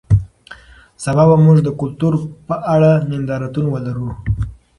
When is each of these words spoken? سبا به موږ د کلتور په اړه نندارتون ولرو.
سبا 1.03 1.23
به 1.29 1.35
موږ 1.45 1.57
د 1.63 1.69
کلتور 1.81 2.13
په 2.47 2.55
اړه 2.73 2.91
نندارتون 3.11 3.65
ولرو. 3.69 4.09